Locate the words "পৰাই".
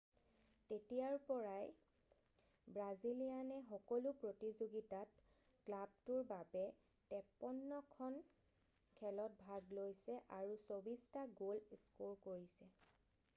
1.25-1.65